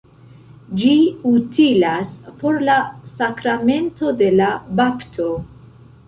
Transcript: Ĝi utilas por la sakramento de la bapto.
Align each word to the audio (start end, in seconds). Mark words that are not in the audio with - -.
Ĝi 0.83 0.93
utilas 1.31 2.13
por 2.39 2.57
la 2.69 2.77
sakramento 3.09 4.15
de 4.23 4.31
la 4.39 4.47
bapto. 4.81 5.29